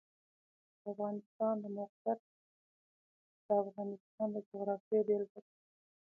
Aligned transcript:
د 0.81 0.81
افغانستان 0.93 1.55
د 1.63 1.65
موقعیت 1.77 2.19
د 3.45 3.47
افغانستان 3.63 4.27
د 4.33 4.37
جغرافیې 4.49 4.99
بېلګه 5.07 5.39
ده. 5.45 5.51